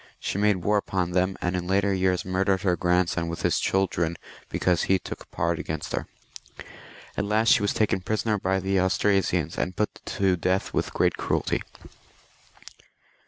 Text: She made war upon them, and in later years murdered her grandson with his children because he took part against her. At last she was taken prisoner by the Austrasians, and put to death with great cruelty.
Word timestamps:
She 0.19 0.39
made 0.39 0.63
war 0.65 0.77
upon 0.77 1.11
them, 1.11 1.37
and 1.43 1.55
in 1.55 1.67
later 1.67 1.93
years 1.93 2.25
murdered 2.25 2.63
her 2.63 2.75
grandson 2.75 3.27
with 3.27 3.43
his 3.43 3.59
children 3.59 4.17
because 4.49 4.85
he 4.89 4.97
took 4.97 5.29
part 5.29 5.59
against 5.59 5.93
her. 5.93 6.07
At 7.15 7.25
last 7.25 7.49
she 7.53 7.61
was 7.61 7.71
taken 7.71 8.01
prisoner 8.01 8.39
by 8.39 8.61
the 8.61 8.79
Austrasians, 8.81 9.59
and 9.59 9.75
put 9.77 10.03
to 10.17 10.35
death 10.35 10.73
with 10.73 10.91
great 10.91 11.17
cruelty. 11.17 11.61